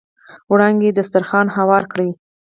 [0.51, 1.97] وړانګې دسترخوان هوار کړ.